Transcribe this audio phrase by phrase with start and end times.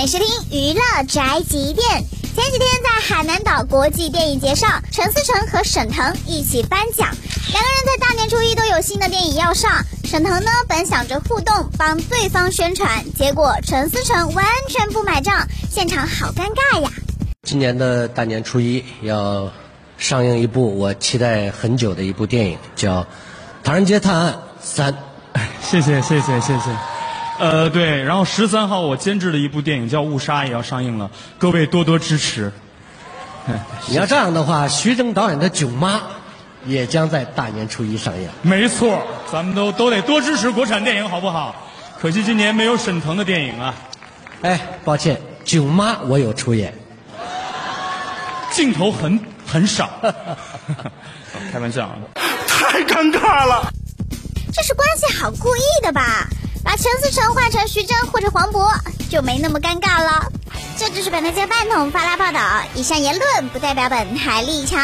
[0.00, 2.04] 迎收听娱乐宅急便。
[2.34, 7.08] 前几天在海南岛国际电影节上，陈思诚和沈腾一起颁奖，
[7.50, 9.82] 两个人在大年初一都有新的电影要上。
[10.04, 16.90] 沈腾呢本想着互动帮对方宣传，结果陈思诚完全不买账，现场好尴尬呀。
[17.44, 19.50] 今年的大年初一要
[19.96, 23.02] 上映一部我期待很久的一部电影，叫
[23.64, 24.92] 《唐人街探案三》。
[25.62, 26.76] 谢谢谢谢谢谢，
[27.38, 32.52] 呃对，然后十三号我监制的一部电影叫《误杀》也要上映了，各位多多支持。
[33.88, 35.96] 你要这样的话，徐峥导演的《囧妈》
[36.64, 38.28] 也将在大年初一上映。
[38.42, 41.54] 没错，咱们都都得多支持国产电影，好不好？
[42.00, 43.74] 可惜今年没有沈腾的电影啊，
[44.42, 46.74] 哎，抱歉，《囧妈》我有出演。
[48.50, 49.90] 镜头很很少，
[51.52, 51.96] 开玩笑啊。
[52.48, 53.70] 太尴尬了。
[54.52, 56.26] 这是关系好故意的吧？
[56.86, 58.72] 陈思诚换成徐峥或者黄渤，
[59.10, 60.30] 就没那么尴尬了。
[60.78, 62.40] 这就是本台接饭桶发拉报道，
[62.76, 64.80] 以上言论不代表本台立场。